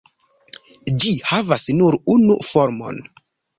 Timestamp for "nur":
1.83-1.99